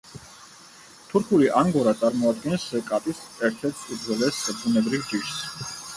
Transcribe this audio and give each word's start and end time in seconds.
თურქული 1.09 1.51
ანგორა 1.59 1.93
წარმოადგენს 1.99 2.65
კატის 2.89 3.19
ერთ-ერთ 3.49 3.85
უძველეს 3.97 4.41
ბუნებრივ 4.63 5.09
ჯიშს. 5.13 5.77